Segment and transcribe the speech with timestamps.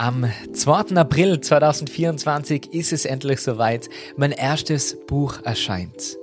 [0.00, 0.94] Am 2.
[0.94, 3.90] April 2024 ist es endlich soweit.
[4.16, 6.16] Mein erstes Buch erscheint.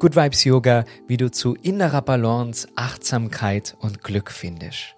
[0.00, 4.96] Good Vibes Yoga, wie du zu innerer Balance, Achtsamkeit und Glück findest.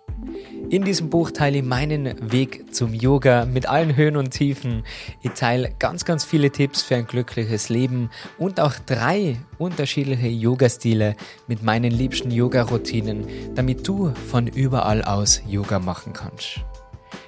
[0.70, 4.84] In diesem Buch teile ich meinen Weg zum Yoga mit allen Höhen und Tiefen.
[5.20, 11.14] Ich teile ganz, ganz viele Tipps für ein glückliches Leben und auch drei unterschiedliche Yoga-Stile
[11.46, 16.64] mit meinen liebsten Yoga-Routinen, damit du von überall aus Yoga machen kannst.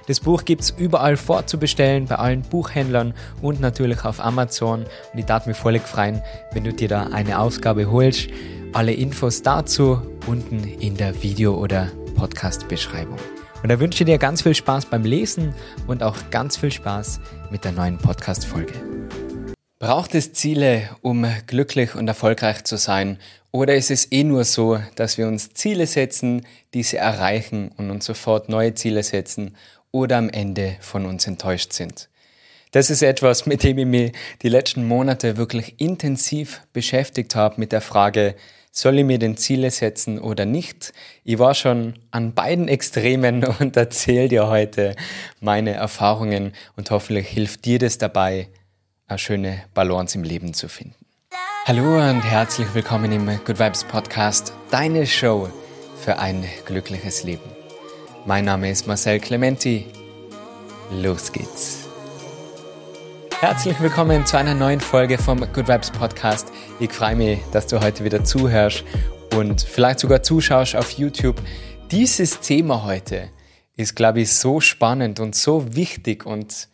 [0.07, 4.85] Das Buch gibt es überall vorzubestellen, bei allen Buchhändlern und natürlich auf Amazon.
[5.13, 8.27] Und ich darf mich völlig freuen, wenn du dir da eine Ausgabe holst.
[8.73, 13.17] Alle Infos dazu unten in der Video- oder Podcast-Beschreibung.
[13.63, 15.53] Und da wünsche ich dir ganz viel Spaß beim Lesen
[15.87, 17.19] und auch ganz viel Spaß
[17.49, 18.73] mit der neuen Podcast-Folge.
[19.79, 23.19] Braucht es Ziele, um glücklich und erfolgreich zu sein?
[23.51, 28.05] Oder ist es eh nur so, dass wir uns Ziele setzen, diese erreichen und uns
[28.05, 29.55] sofort neue Ziele setzen
[29.91, 32.09] oder am Ende von uns enttäuscht sind.
[32.71, 37.71] Das ist etwas, mit dem ich mich die letzten Monate wirklich intensiv beschäftigt habe mit
[37.71, 38.35] der Frage,
[38.71, 40.93] soll ich mir denn Ziele setzen oder nicht?
[41.23, 44.95] Ich war schon an beiden Extremen und erzähle dir heute
[45.39, 48.49] meine Erfahrungen und hoffentlich hilft dir das dabei,
[49.07, 50.95] eine schöne Balance im Leben zu finden.
[51.65, 55.49] Hallo und herzlich willkommen im Good Vibes Podcast, deine Show
[55.97, 57.66] für ein glückliches Leben.
[58.27, 59.85] Mein Name ist Marcel Clementi.
[60.91, 61.87] Los geht's.
[63.39, 66.51] Herzlich willkommen zu einer neuen Folge vom Good Vibes Podcast.
[66.81, 68.83] Ich freue mich, dass du heute wieder zuhörst
[69.33, 71.41] und vielleicht sogar zuschaust auf YouTube.
[71.89, 73.29] Dieses Thema heute
[73.77, 76.67] ist, glaube ich, so spannend und so wichtig und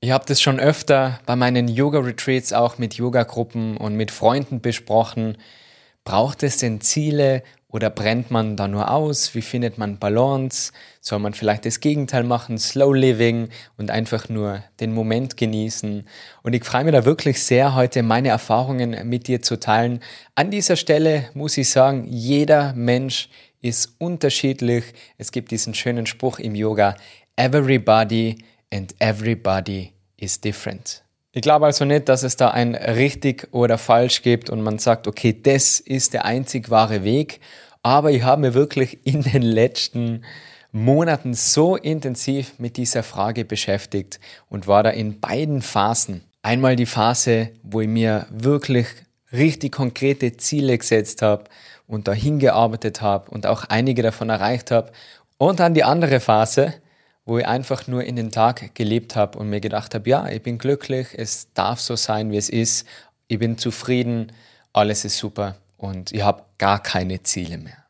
[0.00, 5.38] ich habe das schon öfter bei meinen Yoga-Retreats auch mit Yoga-Gruppen und mit Freunden besprochen.
[6.04, 9.34] Braucht es denn Ziele oder brennt man da nur aus?
[9.34, 10.72] Wie findet man Balance?
[11.00, 16.06] Soll man vielleicht das Gegenteil machen, Slow Living und einfach nur den Moment genießen?
[16.42, 20.00] Und ich freue mich da wirklich sehr, heute meine Erfahrungen mit dir zu teilen.
[20.34, 23.30] An dieser Stelle muss ich sagen, jeder Mensch
[23.62, 24.84] ist unterschiedlich.
[25.16, 26.94] Es gibt diesen schönen Spruch im Yoga,
[27.36, 31.02] everybody and everybody is different.
[31.34, 35.08] Ich glaube also nicht, dass es da ein richtig oder falsch gibt und man sagt,
[35.08, 37.40] okay, das ist der einzig wahre Weg.
[37.82, 40.24] Aber ich habe mir wirklich in den letzten
[40.72, 44.20] Monaten so intensiv mit dieser Frage beschäftigt
[44.50, 46.22] und war da in beiden Phasen.
[46.42, 48.88] Einmal die Phase, wo ich mir wirklich
[49.32, 51.44] richtig konkrete Ziele gesetzt habe
[51.86, 54.92] und dahin gearbeitet habe und auch einige davon erreicht habe.
[55.38, 56.74] Und dann die andere Phase,
[57.32, 60.42] wo ich einfach nur in den Tag gelebt habe und mir gedacht habe, ja, ich
[60.42, 62.86] bin glücklich, es darf so sein, wie es ist,
[63.26, 64.32] ich bin zufrieden,
[64.74, 67.81] alles ist super und ich habe gar keine Ziele mehr.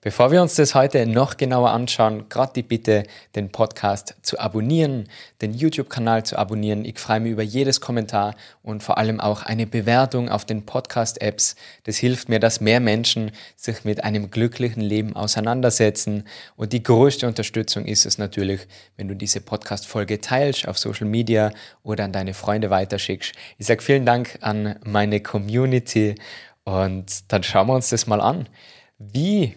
[0.00, 3.02] Bevor wir uns das heute noch genauer anschauen, gerade die Bitte,
[3.34, 5.08] den Podcast zu abonnieren,
[5.42, 6.84] den YouTube-Kanal zu abonnieren.
[6.84, 11.56] Ich freue mich über jedes Kommentar und vor allem auch eine Bewertung auf den Podcast-Apps.
[11.82, 16.28] Das hilft mir, dass mehr Menschen sich mit einem glücklichen Leben auseinandersetzen.
[16.54, 21.50] Und die größte Unterstützung ist es natürlich, wenn du diese Podcast-Folge teilst auf Social Media
[21.82, 23.32] oder an deine Freunde weiterschickst.
[23.58, 26.14] Ich sage vielen Dank an meine Community
[26.62, 28.48] und dann schauen wir uns das mal an.
[29.00, 29.56] Wie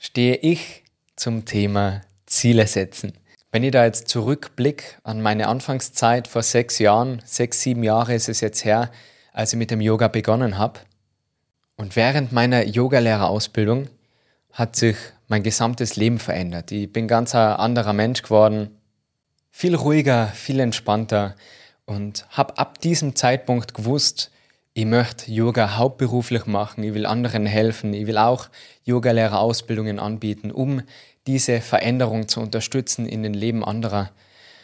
[0.00, 0.82] stehe ich
[1.14, 3.12] zum Thema Ziele setzen.
[3.52, 8.28] Wenn ich da jetzt zurückblicke an meine Anfangszeit vor sechs Jahren, sechs, sieben Jahre ist
[8.28, 8.90] es jetzt her,
[9.32, 10.80] als ich mit dem Yoga begonnen habe.
[11.76, 13.88] Und während meiner Yogalehrerausbildung
[14.52, 14.96] hat sich
[15.28, 16.72] mein gesamtes Leben verändert.
[16.72, 18.70] Ich bin ganz ein anderer Mensch geworden,
[19.50, 21.36] viel ruhiger, viel entspannter
[21.84, 24.30] und habe ab diesem Zeitpunkt gewusst,
[24.80, 28.48] ich möchte Yoga hauptberuflich machen, ich will anderen helfen, ich will auch
[28.84, 30.80] Yogalehrerausbildungen anbieten, um
[31.26, 34.10] diese Veränderung zu unterstützen in den Leben anderer.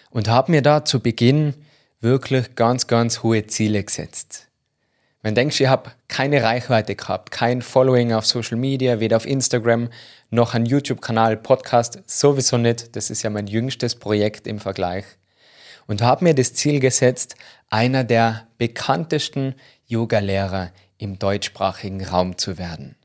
[0.09, 1.53] Und habe mir da zu Beginn
[2.01, 4.49] wirklich ganz, ganz hohe Ziele gesetzt.
[5.21, 9.27] Wenn du denkst, ich habe keine Reichweite gehabt, kein Following auf Social Media, weder auf
[9.27, 9.91] Instagram
[10.31, 12.97] noch ein YouTube-Kanal, Podcast, sowieso nicht.
[12.97, 15.05] Das ist ja mein jüngstes Projekt im Vergleich.
[15.87, 17.37] Und habe mir das Ziel gesetzt,
[17.69, 19.55] einer der bekanntesten
[19.87, 22.97] Yogalehrer im deutschsprachigen Raum zu werden.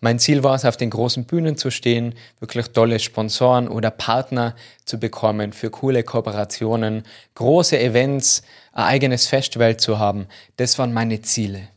[0.00, 4.54] Mein Ziel war es, auf den großen Bühnen zu stehen, wirklich tolle Sponsoren oder Partner
[4.84, 7.02] zu bekommen für coole Kooperationen,
[7.34, 8.42] große Events,
[8.72, 10.28] ein eigenes Festival zu haben.
[10.56, 11.68] Das waren meine Ziele.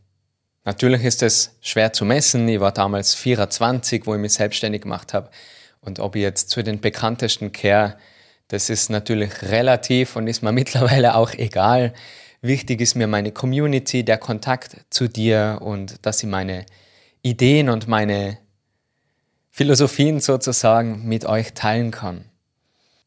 [0.63, 2.47] Natürlich ist es schwer zu messen.
[2.47, 5.31] Ich war damals 24, wo ich mich selbstständig gemacht habe.
[5.79, 7.97] Und ob ich jetzt zu den bekanntesten kehre,
[8.49, 11.93] das ist natürlich relativ und ist mir mittlerweile auch egal.
[12.43, 16.65] Wichtig ist mir meine Community, der Kontakt zu dir und dass ich meine
[17.21, 18.39] Ideen und meine
[19.51, 22.25] Philosophien sozusagen mit euch teilen kann.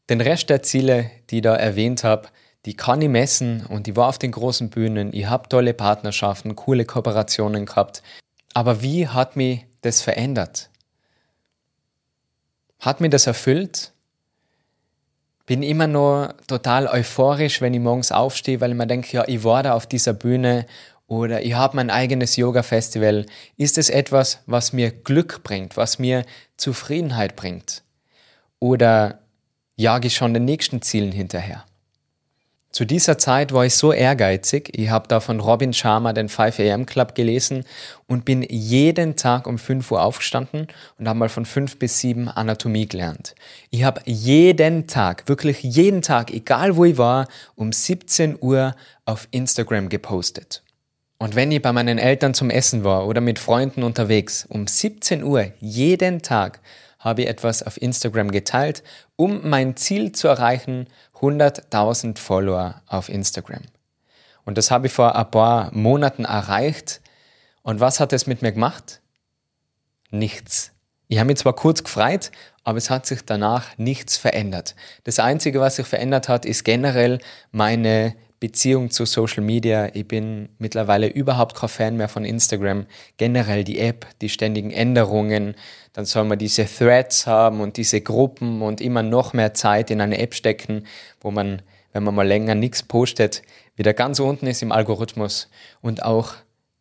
[0.09, 2.29] Den Rest der Ziele, die ich da erwähnt habe,
[2.65, 6.55] die kann ich messen und ich war auf den großen Bühnen, ich habe tolle Partnerschaften,
[6.55, 8.03] coole Kooperationen gehabt.
[8.53, 10.69] Aber wie hat mich das verändert?
[12.79, 13.91] Hat mir das erfüllt?
[15.45, 19.43] Bin immer nur total euphorisch, wenn ich morgens aufstehe, weil ich mir denke, ja, ich
[19.43, 20.65] war da auf dieser Bühne
[21.07, 23.25] oder ich habe mein eigenes Yoga-Festival.
[23.57, 26.25] Ist es etwas, was mir Glück bringt, was mir
[26.57, 27.83] Zufriedenheit bringt?
[28.59, 29.19] Oder
[29.75, 31.63] jage ich schon den nächsten Zielen hinterher?
[32.75, 36.83] Zu dieser Zeit war ich so ehrgeizig, ich habe da von Robin Sharma den 5am
[36.83, 37.63] Club gelesen
[38.05, 40.67] und bin jeden Tag um 5 Uhr aufgestanden
[40.99, 43.33] und habe mal von 5 bis 7 Anatomie gelernt.
[43.69, 48.75] Ich habe jeden Tag, wirklich jeden Tag, egal wo ich war, um 17 Uhr
[49.05, 50.61] auf Instagram gepostet.
[51.17, 55.23] Und wenn ich bei meinen Eltern zum Essen war oder mit Freunden unterwegs, um 17
[55.23, 56.59] Uhr jeden Tag
[56.99, 58.83] habe ich etwas auf Instagram geteilt,
[59.15, 60.87] um mein Ziel zu erreichen,
[61.21, 63.61] 100.000 Follower auf Instagram.
[64.45, 67.01] Und das habe ich vor ein paar Monaten erreicht.
[67.63, 69.01] Und was hat es mit mir gemacht?
[70.11, 70.71] Nichts.
[71.07, 72.31] Ich habe mich zwar kurz gefreut,
[72.63, 74.75] aber es hat sich danach nichts verändert.
[75.03, 77.19] Das Einzige, was sich verändert hat, ist generell
[77.51, 79.89] meine Beziehung zu Social Media.
[79.93, 82.85] Ich bin mittlerweile überhaupt kein Fan mehr von Instagram.
[83.17, 85.55] Generell die App, die ständigen Änderungen.
[85.95, 90.01] Dann soll man diese Threads haben und diese Gruppen und immer noch mehr Zeit in
[90.01, 90.85] eine App stecken,
[91.21, 91.61] wo man,
[91.93, 93.43] wenn man mal länger nichts postet,
[93.77, 95.49] wieder ganz unten ist im Algorithmus.
[95.81, 96.33] Und auch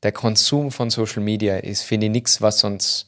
[0.03, 3.07] der Konsum von Social Media ist, finde ich, nichts, was uns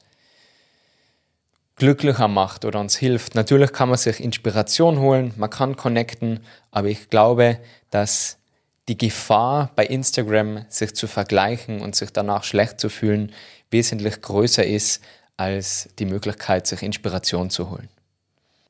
[1.74, 3.34] glücklicher macht oder uns hilft.
[3.34, 6.38] Natürlich kann man sich Inspiration holen, man kann connecten,
[6.70, 7.58] aber ich glaube,
[7.90, 8.38] dass
[8.86, 13.32] die Gefahr bei Instagram, sich zu vergleichen und sich danach schlecht zu fühlen,
[13.72, 15.02] wesentlich größer ist,
[15.36, 17.88] als die Möglichkeit, sich Inspiration zu holen.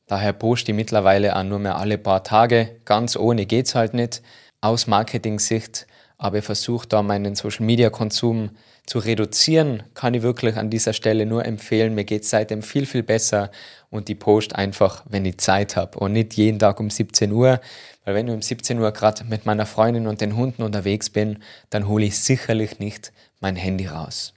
[0.07, 2.77] Daher poste ich mittlerweile auch nur mehr alle paar Tage.
[2.85, 4.21] Ganz ohne geht's halt nicht.
[4.61, 5.87] Aus Marketing-Sicht
[6.17, 8.51] aber ich versuche da meinen Social-Media-Konsum
[8.85, 11.93] zu reduzieren, kann ich wirklich an dieser Stelle nur empfehlen.
[11.93, 13.51] Mir geht es seitdem viel, viel besser
[13.89, 17.59] und die post einfach, wenn ich Zeit habe und nicht jeden Tag um 17 Uhr,
[18.05, 21.43] weil wenn ich um 17 Uhr gerade mit meiner Freundin und den Hunden unterwegs bin,
[21.69, 24.33] dann hole ich sicherlich nicht mein Handy raus.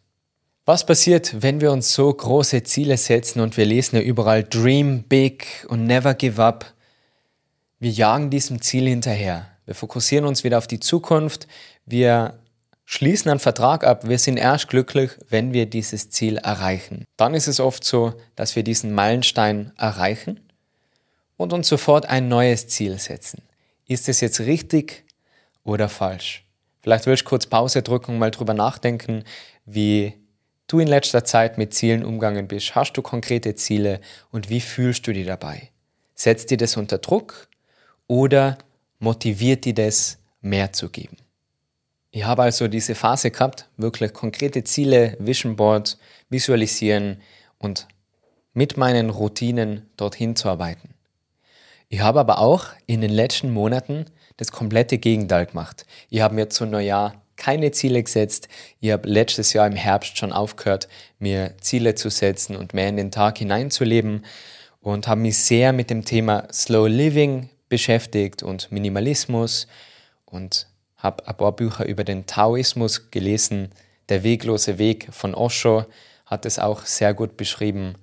[0.70, 5.02] Was passiert, wenn wir uns so große Ziele setzen und wir lesen ja überall Dream
[5.02, 6.74] big und never give up?
[7.80, 9.48] Wir jagen diesem Ziel hinterher.
[9.66, 11.48] Wir fokussieren uns wieder auf die Zukunft.
[11.86, 12.38] Wir
[12.84, 14.06] schließen einen Vertrag ab.
[14.06, 17.04] Wir sind erst glücklich, wenn wir dieses Ziel erreichen.
[17.16, 20.38] Dann ist es oft so, dass wir diesen Meilenstein erreichen
[21.36, 23.42] und uns sofort ein neues Ziel setzen.
[23.88, 25.02] Ist es jetzt richtig
[25.64, 26.44] oder falsch?
[26.80, 29.24] Vielleicht willst du kurz Pause drücken und mal drüber nachdenken,
[29.66, 30.19] wie
[30.72, 32.74] du in letzter Zeit mit Zielen umgegangen bist.
[32.74, 34.00] Hast du konkrete Ziele
[34.30, 35.70] und wie fühlst du dich dabei?
[36.14, 37.48] Setzt dir das unter Druck
[38.06, 38.58] oder
[38.98, 41.16] motiviert die das, mehr zu geben.
[42.12, 47.20] Ich habe also diese Phase gehabt, wirklich konkrete Ziele, Vision Board, visualisieren
[47.58, 47.86] und
[48.52, 50.94] mit meinen Routinen dorthin zu arbeiten.
[51.88, 54.06] Ich habe aber auch in den letzten Monaten
[54.36, 55.86] das komplette Gegenteil gemacht.
[56.08, 58.48] Ich habe mir zu Neujahr keine Ziele gesetzt.
[58.80, 60.88] Ich habe letztes Jahr im Herbst schon aufgehört,
[61.18, 64.24] mir Ziele zu setzen und mehr in den Tag hineinzuleben
[64.80, 69.66] und habe mich sehr mit dem Thema Slow Living beschäftigt und Minimalismus
[70.26, 73.70] und habe ein paar Bücher über den Taoismus gelesen.
[74.10, 75.86] Der weglose Weg von Osho
[76.26, 77.94] hat es auch sehr gut beschrieben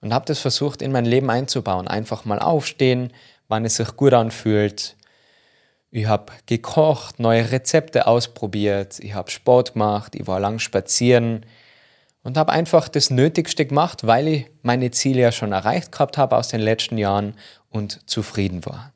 [0.00, 1.86] und habe das versucht in mein Leben einzubauen.
[1.86, 3.12] Einfach mal aufstehen,
[3.48, 4.96] wann es sich gut anfühlt.
[5.90, 11.44] Ich habe gekocht, neue Rezepte ausprobiert, ich habe Sport gemacht, ich war lang spazieren
[12.22, 16.36] und habe einfach das Nötigste gemacht, weil ich meine Ziele ja schon erreicht gehabt habe
[16.36, 17.34] aus den letzten Jahren
[17.70, 18.92] und zufrieden war.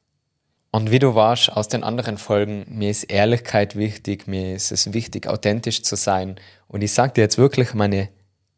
[0.71, 4.93] Und wie du warst aus den anderen Folgen, mir ist Ehrlichkeit wichtig, mir ist es
[4.93, 6.37] wichtig, authentisch zu sein.
[6.67, 8.09] Und ich sage dir jetzt wirklich meine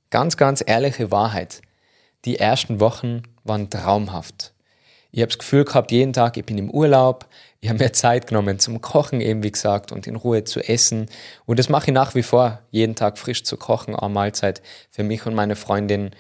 [0.09, 1.61] ganz, ganz ehrliche Wahrheit.
[2.25, 4.55] Die ersten Wochen waren traumhaft.
[5.11, 7.27] Ich habe das Gefühl gehabt, jeden Tag, ich bin im Urlaub,
[7.61, 11.07] ich habe mir Zeit genommen zum Kochen, eben wie gesagt, und in Ruhe zu essen.
[11.47, 15.03] Und das mache ich nach wie vor, jeden Tag frisch zu kochen, eine Mahlzeit für
[15.03, 16.11] mich und meine Freundin.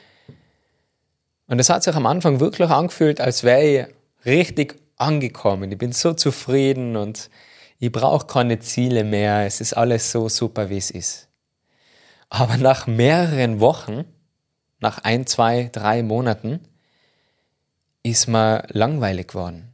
[1.46, 3.86] Und es hat sich am Anfang wirklich angefühlt, als wäre ich
[4.24, 5.70] richtig angekommen.
[5.70, 7.30] Ich bin so zufrieden und
[7.78, 9.46] ich brauche keine Ziele mehr.
[9.46, 11.28] Es ist alles so super, wie es ist.
[12.28, 14.04] Aber nach mehreren Wochen,
[14.80, 16.60] nach ein, zwei, drei Monaten,
[18.10, 19.72] ist mir langweilig geworden.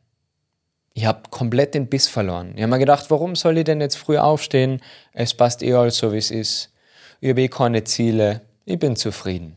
[0.95, 2.53] Ich habe komplett den Biss verloren.
[2.55, 4.81] Ich habe mir gedacht, warum soll ich denn jetzt früh aufstehen?
[5.13, 6.71] Es passt eh alles so, wie es ist.
[7.21, 8.43] Ich habe eh keine Ziele.
[8.65, 9.57] Ich bin zufrieden.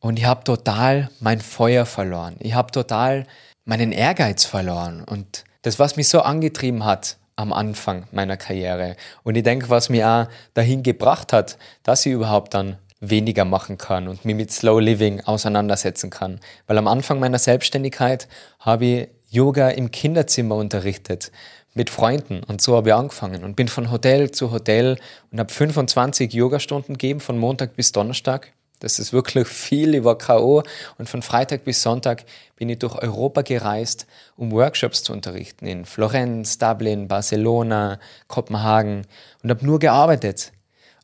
[0.00, 2.36] und ich habe total mein Feuer verloren.
[2.40, 3.26] Ich habe total
[3.64, 9.36] meinen Ehrgeiz verloren und das, was mich so angetrieben hat am Anfang meiner Karriere und
[9.36, 14.08] ich denke, was mich auch dahin gebracht hat, dass ich überhaupt dann weniger machen kann
[14.08, 16.40] und mich mit Slow Living auseinandersetzen kann.
[16.66, 18.28] Weil am Anfang meiner Selbstständigkeit
[18.60, 21.30] habe ich Yoga im Kinderzimmer unterrichtet
[21.74, 24.96] mit Freunden und so habe ich angefangen und bin von Hotel zu Hotel
[25.30, 28.52] und habe 25 Yogastunden gegeben von Montag bis Donnerstag.
[28.80, 30.62] Das ist wirklich viel, ich war K.O.
[30.98, 32.24] und von Freitag bis Sonntag
[32.56, 39.06] bin ich durch Europa gereist, um Workshops zu unterrichten in Florenz, Dublin, Barcelona, Kopenhagen
[39.42, 40.52] und habe nur gearbeitet.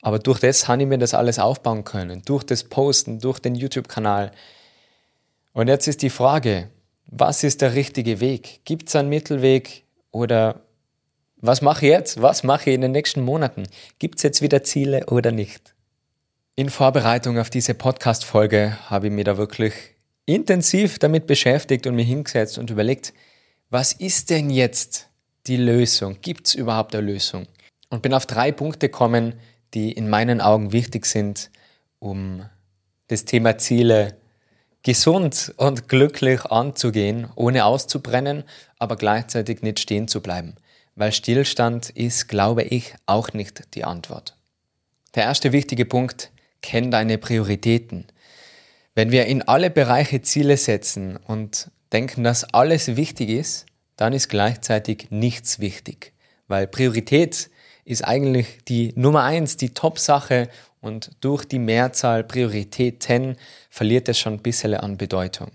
[0.05, 3.55] Aber durch das habe ich mir das alles aufbauen können, durch das Posten, durch den
[3.55, 4.33] YouTube-Kanal.
[5.55, 6.69] Und jetzt ist die Frage,
[7.07, 8.61] was ist der richtige Weg?
[8.67, 10.61] Gibt es einen Mittelweg oder
[11.37, 12.21] was mache ich jetzt?
[12.21, 13.67] Was mache ich in den nächsten Monaten?
[13.99, 15.75] Gibt es jetzt wieder Ziele oder nicht?
[16.55, 19.73] In Vorbereitung auf diese Podcast-Folge habe ich mich da wirklich
[20.27, 23.15] intensiv damit beschäftigt und mich hingesetzt und überlegt,
[23.71, 25.09] was ist denn jetzt
[25.47, 26.19] die Lösung?
[26.21, 27.47] Gibt es überhaupt eine Lösung?
[27.89, 29.33] Und bin auf drei Punkte gekommen,
[29.75, 31.51] die in meinen Augen wichtig sind,
[31.99, 32.45] um
[33.09, 34.17] das Thema Ziele
[34.83, 38.45] gesund und glücklich anzugehen, ohne auszubrennen,
[38.79, 40.55] aber gleichzeitig nicht stehen zu bleiben.
[40.95, 44.37] Weil Stillstand ist, glaube ich, auch nicht die Antwort.
[45.15, 48.07] Der erste wichtige Punkt, kenn deine Prioritäten.
[48.95, 53.67] Wenn wir in alle Bereiche Ziele setzen und denken, dass alles wichtig ist,
[53.97, 56.13] dann ist gleichzeitig nichts wichtig.
[56.47, 57.51] Weil Priorität
[57.85, 60.49] ist eigentlich die Nummer eins, die Top-Sache
[60.81, 63.37] und durch die Mehrzahl Prioritäten
[63.71, 65.51] verliert es schon ein bisschen an Bedeutung.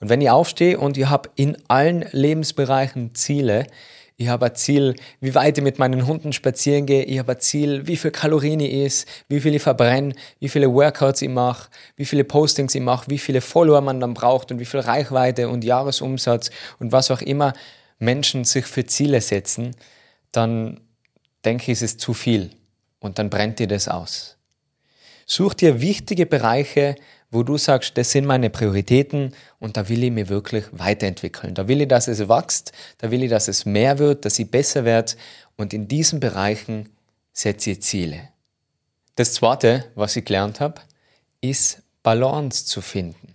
[0.00, 3.66] Und wenn ich aufstehe und ich habe in allen Lebensbereichen Ziele,
[4.20, 7.04] ich habe ein Ziel, wie weit ich mit meinen Hunden spazieren gehe.
[7.04, 10.72] Ich habe ein Ziel, wie viel Kalorien ich esse, wie viel ich verbrenne, wie viele
[10.72, 14.58] Workouts ich mache, wie viele Postings ich mache, wie viele Follower man dann braucht und
[14.58, 17.52] wie viel Reichweite und Jahresumsatz und was auch immer
[18.00, 19.76] Menschen sich für Ziele setzen,
[20.32, 20.80] dann
[21.48, 22.50] denke ich, ist es zu viel
[23.00, 24.36] und dann brennt dir das aus.
[25.24, 26.94] Such dir wichtige Bereiche,
[27.30, 31.54] wo du sagst, das sind meine Prioritäten und da will ich mich wirklich weiterentwickeln.
[31.54, 34.50] Da will ich, dass es wächst, da will ich, dass es mehr wird, dass ich
[34.50, 35.14] besser werde
[35.56, 36.90] und in diesen Bereichen
[37.32, 38.28] setze ich Ziele.
[39.14, 40.82] Das Zweite, was ich gelernt habe,
[41.40, 43.34] ist Balance zu finden.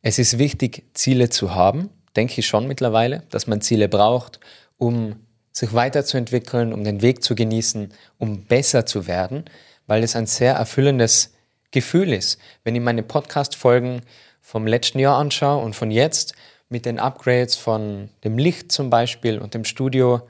[0.00, 4.40] Es ist wichtig, Ziele zu haben, denke ich schon mittlerweile, dass man Ziele braucht,
[4.78, 5.16] um
[5.58, 9.44] sich weiterzuentwickeln, um den Weg zu genießen, um besser zu werden,
[9.86, 11.32] weil es ein sehr erfüllendes
[11.70, 12.38] Gefühl ist.
[12.64, 14.02] Wenn ich meine Podcast-Folgen
[14.40, 16.34] vom letzten Jahr anschaue und von jetzt
[16.68, 20.22] mit den Upgrades von dem Licht zum Beispiel und dem Studio,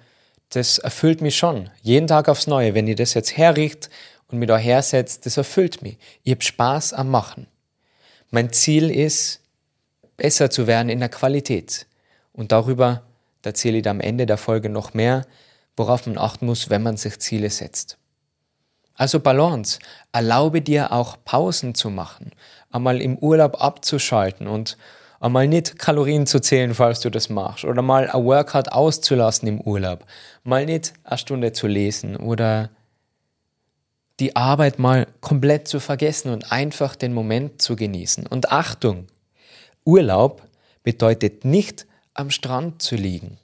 [0.51, 1.69] das erfüllt mich schon.
[1.83, 2.75] Jeden Tag aufs Neue.
[2.75, 3.91] Wenn ihr das jetzt herricht
[4.29, 5.99] und mich da hersetzt, das erfüllt mich.
[6.23, 7.47] Ich habe Spaß am Machen.
[8.31, 9.41] Mein Ziel ist,
[10.17, 11.87] besser zu werden in der Qualität.
[12.33, 13.03] Und darüber
[13.43, 15.27] da erzähle ich am Ende der Folge noch mehr,
[15.77, 17.99] worauf man achten muss, wenn man sich Ziele setzt.
[18.95, 19.79] Also Balance.
[20.13, 22.33] Erlaube dir auch Pausen zu machen,
[22.71, 24.77] einmal im Urlaub abzuschalten und
[25.21, 29.61] einmal nicht Kalorien zu zählen, falls du das machst, oder mal ein Workout auszulassen im
[29.61, 30.05] Urlaub,
[30.43, 32.71] mal nicht eine Stunde zu lesen oder
[34.21, 38.27] die Arbeit mal komplett zu vergessen und einfach den Moment zu genießen.
[38.27, 39.07] Und Achtung,
[39.85, 40.43] Urlaub
[40.83, 41.87] bedeutet nicht
[42.19, 43.39] am Strand zu liegen.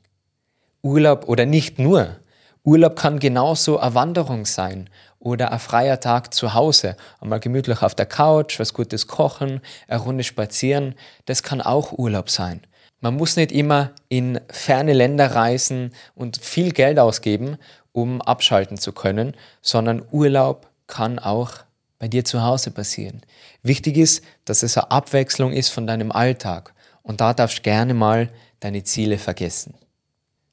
[0.82, 2.16] Urlaub oder nicht nur.
[2.64, 4.90] Urlaub kann genauso eine Wanderung sein
[5.20, 10.00] oder ein freier Tag zu Hause, einmal gemütlich auf der Couch, was Gutes kochen, eine
[10.00, 10.94] Runde spazieren,
[11.26, 12.62] das kann auch Urlaub sein.
[13.00, 17.58] Man muss nicht immer in ferne Länder reisen und viel Geld ausgeben,
[17.92, 21.52] um abschalten zu können, sondern Urlaub kann auch
[21.98, 23.22] bei dir zu Hause passieren.
[23.62, 27.94] Wichtig ist, dass es eine Abwechslung ist von deinem Alltag und da darfst du gerne
[27.94, 28.30] mal
[28.64, 29.74] deine Ziele vergessen.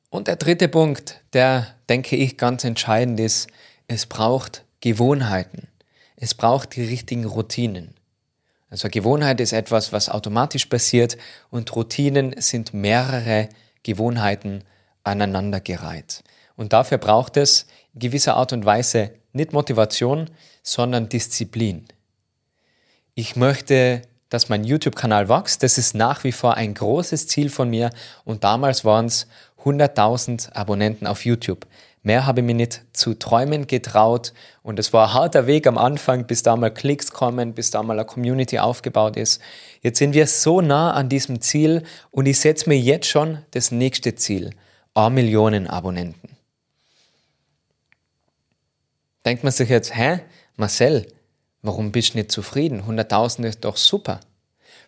[0.09, 3.49] Und der dritte Punkt, der, denke ich, ganz entscheidend ist,
[3.87, 5.69] es braucht Gewohnheiten.
[6.17, 7.95] Es braucht die richtigen Routinen.
[8.69, 11.17] Also Gewohnheit ist etwas, was automatisch passiert
[11.51, 13.47] und Routinen sind mehrere
[13.83, 14.65] Gewohnheiten
[15.05, 16.21] aneinandergereiht.
[16.57, 20.29] Und dafür braucht es in gewisser Art und Weise nicht Motivation,
[20.63, 21.85] sondern Disziplin.
[23.15, 25.61] Ich möchte dass mein YouTube-Kanal wächst.
[25.61, 27.91] Das ist nach wie vor ein großes Ziel von mir
[28.25, 29.27] und damals waren es
[29.63, 31.67] 100.000 Abonnenten auf YouTube.
[32.01, 34.33] Mehr habe ich mir nicht zu träumen getraut
[34.63, 37.83] und es war ein harter Weg am Anfang, bis da mal Klicks kommen, bis da
[37.83, 39.39] mal eine Community aufgebaut ist.
[39.81, 43.69] Jetzt sind wir so nah an diesem Ziel und ich setze mir jetzt schon das
[43.69, 44.51] nächste Ziel.
[44.95, 46.29] A Millionen Abonnenten.
[49.23, 50.21] Denkt man sich jetzt, hä,
[50.55, 51.05] Marcel,
[51.61, 52.83] Warum bist du nicht zufrieden?
[52.87, 54.19] 100.000 ist doch super.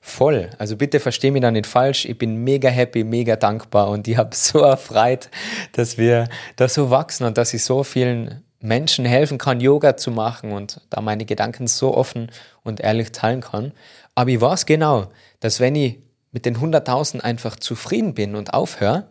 [0.01, 0.49] voll.
[0.57, 2.05] Also bitte versteh mich da nicht falsch.
[2.05, 5.29] Ich bin mega happy, mega dankbar und ich habe so erfreut,
[5.71, 6.27] dass wir
[6.57, 10.81] da so wachsen und dass ich so vielen Menschen helfen kann, Yoga zu machen und
[10.89, 12.31] da meine Gedanken so offen
[12.63, 13.73] und ehrlich teilen kann.
[14.15, 15.07] Aber ich weiß genau,
[15.39, 15.99] dass wenn ich
[16.31, 19.07] mit den 100.000 einfach zufrieden bin und aufhöre,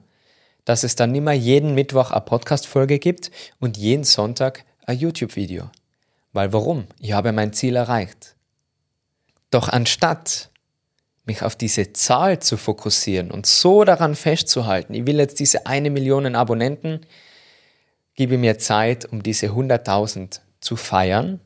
[0.64, 5.71] dass es dann immer jeden Mittwoch eine Podcast-Folge gibt und jeden Sonntag ein YouTube-Video.
[6.32, 6.86] Weil warum?
[6.98, 8.36] Ich habe mein Ziel erreicht.
[9.50, 10.50] Doch anstatt
[11.24, 15.90] mich auf diese Zahl zu fokussieren und so daran festzuhalten, ich will jetzt diese eine
[15.90, 17.00] Million Abonnenten,
[18.14, 21.40] gebe mir Zeit, um diese 100.000 zu feiern.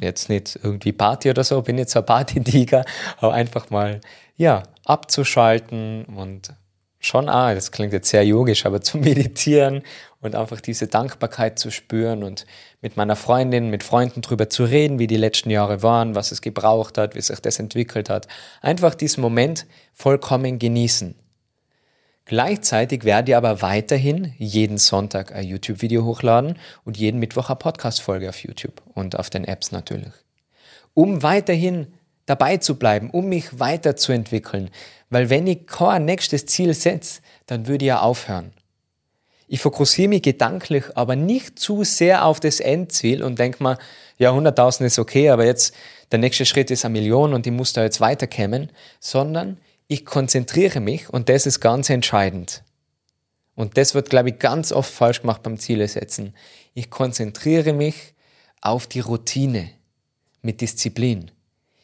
[0.00, 2.84] Jetzt nicht irgendwie Party oder so, bin jetzt ein Party-Tiger,
[3.18, 4.00] aber einfach mal,
[4.36, 6.54] ja, abzuschalten und
[6.98, 9.82] schon, ah, das klingt jetzt sehr yogisch, aber zu meditieren
[10.20, 12.46] und einfach diese Dankbarkeit zu spüren und
[12.82, 16.42] mit meiner Freundin, mit Freunden drüber zu reden, wie die letzten Jahre waren, was es
[16.42, 18.26] gebraucht hat, wie sich das entwickelt hat.
[18.60, 21.14] Einfach diesen Moment vollkommen genießen.
[22.24, 28.28] Gleichzeitig werde ich aber weiterhin jeden Sonntag ein YouTube-Video hochladen und jeden Mittwoch eine Podcast-Folge
[28.28, 30.12] auf YouTube und auf den Apps natürlich.
[30.94, 31.86] Um weiterhin
[32.26, 34.70] dabei zu bleiben, um mich weiterzuentwickeln.
[35.10, 38.52] Weil wenn ich kein nächstes Ziel setze, dann würde ich ja aufhören.
[39.52, 43.76] Ich fokussiere mich gedanklich aber nicht zu sehr auf das Endziel und denke mir,
[44.16, 45.74] ja, 100.000 ist okay, aber jetzt
[46.10, 50.80] der nächste Schritt ist eine Million und ich muss da jetzt weiterkommen, sondern ich konzentriere
[50.80, 52.62] mich und das ist ganz entscheidend.
[53.54, 56.34] Und das wird, glaube ich, ganz oft falsch gemacht beim Ziele setzen.
[56.72, 58.14] Ich konzentriere mich
[58.62, 59.68] auf die Routine
[60.40, 61.30] mit Disziplin.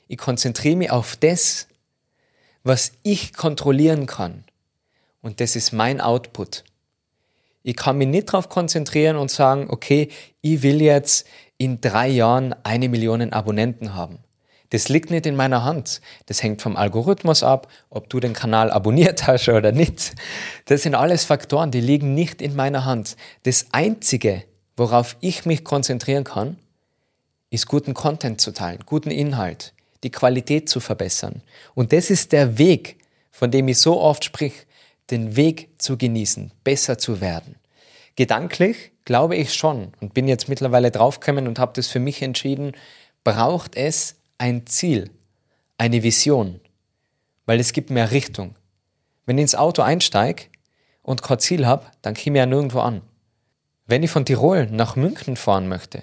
[0.06, 1.68] Ich konzentriere mich auf das,
[2.62, 4.44] was ich kontrollieren kann.
[5.20, 6.64] Und das ist mein Output.
[7.62, 10.08] Ich kann mich nicht darauf konzentrieren und sagen, okay,
[10.40, 11.26] ich will jetzt
[11.58, 14.20] in drei Jahren eine Million Abonnenten haben.
[14.70, 16.00] Das liegt nicht in meiner Hand.
[16.26, 20.14] Das hängt vom Algorithmus ab, ob du den Kanal abonniert hast oder nicht.
[20.66, 23.16] Das sind alles Faktoren, die liegen nicht in meiner Hand.
[23.44, 24.44] Das Einzige,
[24.76, 26.58] worauf ich mich konzentrieren kann,
[27.50, 29.72] ist guten Content zu teilen, guten Inhalt
[30.04, 31.42] die Qualität zu verbessern.
[31.74, 32.98] Und das ist der Weg,
[33.30, 34.66] von dem ich so oft sprich,
[35.10, 37.56] den Weg zu genießen, besser zu werden.
[38.16, 42.72] Gedanklich glaube ich schon und bin jetzt mittlerweile draufgekommen und habe das für mich entschieden,
[43.24, 45.10] braucht es ein Ziel,
[45.76, 46.60] eine Vision,
[47.46, 48.54] weil es gibt mehr Richtung.
[49.24, 50.44] Wenn ich ins Auto einsteige
[51.02, 53.02] und kein Ziel habe, dann komme ich ja nirgendwo an.
[53.86, 56.02] Wenn ich von Tirol nach München fahren möchte,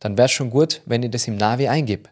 [0.00, 2.10] dann wäre es schon gut, wenn ich das im Navi eingebe.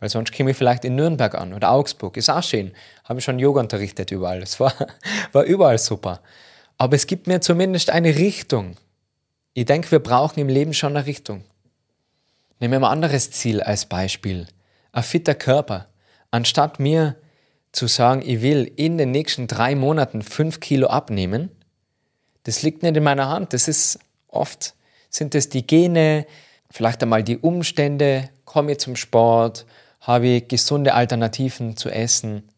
[0.00, 2.16] Weil sonst käme ich vielleicht in Nürnberg an oder Augsburg.
[2.16, 2.72] Ist auch schön.
[3.04, 4.42] Habe ich schon Yoga unterrichtet überall.
[4.42, 4.72] Es war,
[5.32, 6.20] war überall super.
[6.76, 8.76] Aber es gibt mir zumindest eine Richtung.
[9.54, 11.42] Ich denke, wir brauchen im Leben schon eine Richtung.
[12.60, 14.46] Nehmen wir ein anderes Ziel als Beispiel.
[14.92, 15.88] Ein fitter Körper.
[16.30, 17.16] Anstatt mir
[17.72, 21.50] zu sagen, ich will in den nächsten drei Monaten fünf Kilo abnehmen,
[22.44, 23.52] das liegt nicht in meiner Hand.
[23.52, 24.74] Das ist oft,
[25.10, 26.26] sind es die Gene,
[26.70, 29.66] vielleicht einmal die Umstände, komme ich zum Sport,
[30.08, 32.48] habe ich gesunde Alternativen zu essen.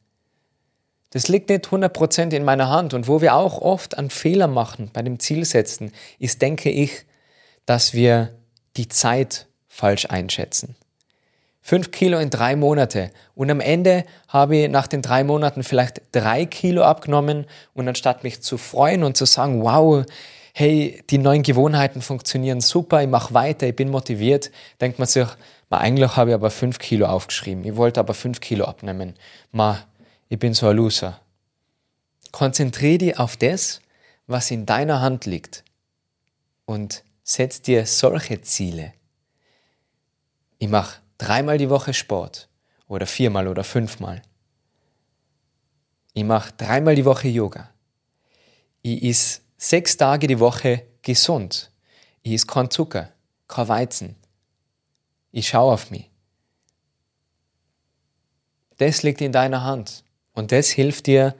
[1.10, 2.94] Das liegt nicht 100% in meiner Hand.
[2.94, 7.06] Und wo wir auch oft einen Fehler machen bei dem Zielsetzen, ist, denke ich,
[7.66, 8.36] dass wir
[8.76, 10.76] die Zeit falsch einschätzen.
[11.60, 13.10] Fünf Kilo in drei Monate.
[13.34, 17.46] Und am Ende habe ich nach den drei Monaten vielleicht drei Kilo abgenommen.
[17.74, 20.04] Und anstatt mich zu freuen und zu sagen, wow,
[20.54, 25.26] hey, die neuen Gewohnheiten funktionieren super, ich mache weiter, ich bin motiviert, denkt man sich,
[25.70, 27.64] Ma, eigentlich habe ich aber fünf Kilo aufgeschrieben.
[27.64, 29.14] Ich wollte aber fünf Kilo abnehmen.
[29.52, 29.86] Ma,
[30.28, 31.20] ich bin so ein Loser.
[32.32, 33.80] Konzentriere dich auf das,
[34.26, 35.64] was in deiner Hand liegt.
[36.66, 38.92] Und setz dir solche Ziele.
[40.58, 42.48] Ich mache dreimal die Woche Sport.
[42.88, 44.22] Oder viermal oder fünfmal.
[46.12, 47.70] Ich mache dreimal die Woche Yoga.
[48.82, 51.70] Ich is sechs Tage die Woche gesund.
[52.22, 53.12] Ich is kein Zucker,
[53.46, 54.16] kein Weizen,
[55.32, 56.10] ich schaue auf mich.
[58.78, 61.34] Das liegt in deiner Hand und das hilft dir,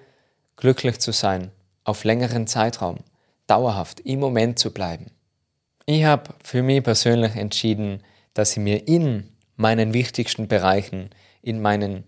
[0.56, 1.50] glücklich zu sein,
[1.84, 2.98] auf längeren Zeitraum,
[3.46, 5.10] dauerhaft im Moment zu bleiben.
[5.86, 8.02] Ich habe für mich persönlich entschieden,
[8.34, 11.10] dass ich mir in meinen wichtigsten Bereichen,
[11.42, 12.04] in meinen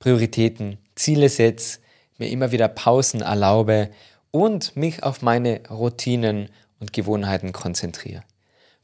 [0.00, 1.78] Prioritäten Ziele setze,
[2.18, 3.90] mir immer wieder Pausen erlaube
[4.30, 8.24] und mich auf meine Routinen und Gewohnheiten konzentriere.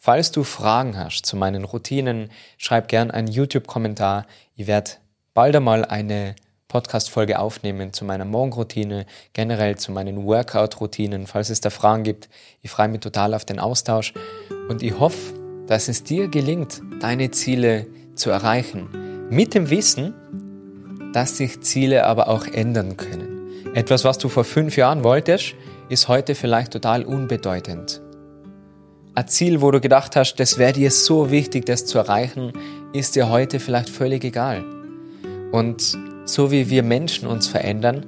[0.02, 4.26] Falls du Fragen hast zu meinen Routinen, schreib gern einen YouTube-Kommentar.
[4.56, 4.92] Ich werde
[5.34, 6.36] bald einmal eine
[6.68, 12.30] Podcast-Folge aufnehmen zu meiner Morgenroutine, generell zu meinen Workout-Routinen, falls es da Fragen gibt.
[12.62, 14.14] Ich freue mich total auf den Austausch
[14.70, 15.34] und ich hoffe,
[15.66, 19.28] dass es dir gelingt, deine Ziele zu erreichen.
[19.28, 20.14] Mit dem Wissen,
[21.12, 23.74] dass sich Ziele aber auch ändern können.
[23.74, 25.56] Etwas, was du vor fünf Jahren wolltest,
[25.90, 28.00] ist heute vielleicht total unbedeutend.
[29.20, 32.54] Ein Ziel, wo du gedacht hast, das wäre dir so wichtig, das zu erreichen,
[32.94, 34.64] ist dir heute vielleicht völlig egal.
[35.52, 38.06] Und so wie wir Menschen uns verändern,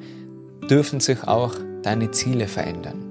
[0.70, 3.04] dürfen sich auch deine Ziele verändern.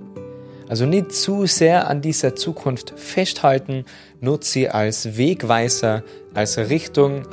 [0.68, 3.86] Also nicht zu sehr an dieser Zukunft festhalten,
[4.20, 6.02] nutze sie als Wegweiser,
[6.34, 7.28] als Richtung,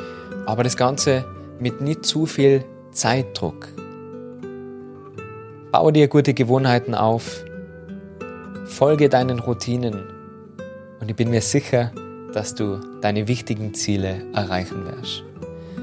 [0.44, 1.24] aber das Ganze
[1.58, 3.68] mit nicht zu viel Zeitdruck.
[5.72, 7.42] Baue dir gute Gewohnheiten auf,
[8.66, 10.17] folge deinen Routinen
[11.00, 11.92] und ich bin mir sicher,
[12.32, 15.24] dass du deine wichtigen Ziele erreichen wirst.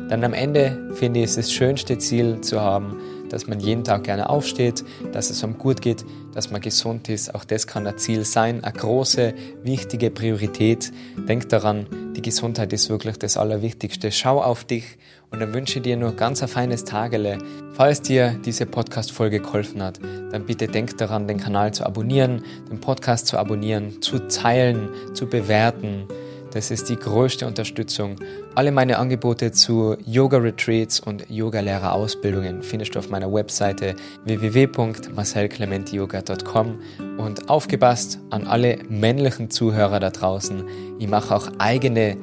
[0.09, 4.03] Dann am Ende finde ich es das schönste Ziel zu haben, dass man jeden Tag
[4.03, 7.33] gerne aufsteht, dass es einem gut geht, dass man gesund ist.
[7.33, 9.33] Auch das kann ein Ziel sein, eine große,
[9.63, 10.91] wichtige Priorität.
[11.27, 14.11] Denk daran, die Gesundheit ist wirklich das Allerwichtigste.
[14.11, 14.97] Schau auf dich
[15.31, 17.37] und dann wünsche dir nur ganz ein feines Tagele.
[17.73, 19.99] Falls dir diese Podcast-Folge geholfen hat,
[20.31, 25.27] dann bitte denk daran, den Kanal zu abonnieren, den Podcast zu abonnieren, zu teilen, zu
[25.27, 26.07] bewerten.
[26.55, 28.15] Das ist die größte Unterstützung.
[28.55, 36.79] Alle meine Angebote zu Yoga-Retreats und Yoga-Lehrerausbildungen findest du auf meiner Webseite www.marcelclementiyoga.com
[37.17, 40.63] und aufgepasst an alle männlichen Zuhörer da draußen.
[40.97, 42.15] Ich mache auch eigene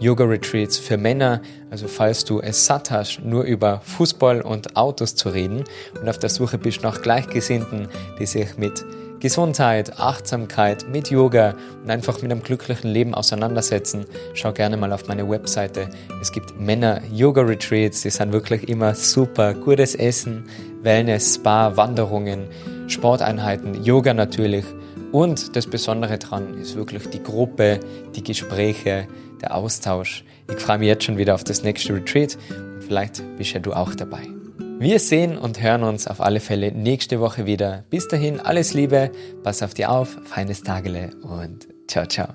[0.00, 1.42] Yoga-Retreats für Männer.
[1.70, 5.64] Also falls du es satt hast, nur über Fußball und Autos zu reden
[6.00, 8.82] und auf der Suche bist nach Gleichgesinnten, die sich mit
[9.24, 15.08] Gesundheit, Achtsamkeit, mit Yoga und einfach mit einem glücklichen Leben auseinandersetzen, schau gerne mal auf
[15.08, 15.88] meine Webseite.
[16.20, 19.54] Es gibt Männer-Yoga-Retreats, die sind wirklich immer super.
[19.54, 20.44] Gutes Essen,
[20.82, 22.48] Wellness, Spa, Wanderungen,
[22.86, 24.66] Sporteinheiten, Yoga natürlich.
[25.10, 27.80] Und das Besondere daran ist wirklich die Gruppe,
[28.14, 29.08] die Gespräche,
[29.40, 30.22] der Austausch.
[30.50, 33.72] Ich freue mich jetzt schon wieder auf das nächste Retreat und vielleicht bist ja du
[33.72, 34.43] auch dabei.
[34.84, 37.84] Wir sehen und hören uns auf alle Fälle nächste Woche wieder.
[37.88, 39.10] Bis dahin alles Liebe,
[39.42, 42.28] pass auf dich auf, feines Tagele und ciao, ciao.